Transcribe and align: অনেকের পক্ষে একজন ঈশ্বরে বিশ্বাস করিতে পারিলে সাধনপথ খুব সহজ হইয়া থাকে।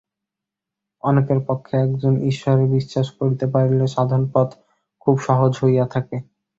অনেকের 1.03 1.39
পক্ষে 1.47 1.73
একজন 1.85 2.13
ঈশ্বরে 2.29 2.63
বিশ্বাস 2.75 3.07
করিতে 3.17 3.45
পারিলে 3.47 3.85
সাধনপথ 3.87 4.49
খুব 5.01 5.15
সহজ 5.27 5.51
হইয়া 5.61 5.85
থাকে। 5.93 6.17